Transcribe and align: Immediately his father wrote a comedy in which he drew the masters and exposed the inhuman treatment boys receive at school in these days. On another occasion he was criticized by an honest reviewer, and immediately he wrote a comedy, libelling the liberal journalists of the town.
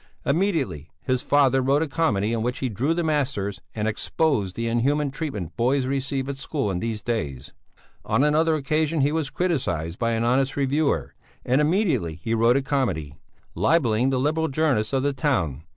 Immediately 0.25 0.89
his 1.03 1.21
father 1.21 1.61
wrote 1.61 1.83
a 1.83 1.87
comedy 1.87 2.33
in 2.33 2.41
which 2.41 2.57
he 2.57 2.69
drew 2.69 2.95
the 2.95 3.03
masters 3.03 3.61
and 3.75 3.87
exposed 3.87 4.55
the 4.55 4.67
inhuman 4.67 5.11
treatment 5.11 5.55
boys 5.55 5.85
receive 5.85 6.27
at 6.27 6.37
school 6.37 6.71
in 6.71 6.79
these 6.79 7.03
days. 7.03 7.53
On 8.03 8.23
another 8.23 8.55
occasion 8.55 9.01
he 9.01 9.11
was 9.11 9.29
criticized 9.29 9.99
by 9.99 10.13
an 10.13 10.23
honest 10.23 10.55
reviewer, 10.55 11.13
and 11.45 11.61
immediately 11.61 12.15
he 12.15 12.33
wrote 12.33 12.57
a 12.57 12.63
comedy, 12.63 13.13
libelling 13.53 14.09
the 14.09 14.19
liberal 14.19 14.47
journalists 14.47 14.91
of 14.93 15.03
the 15.03 15.13
town. 15.13 15.65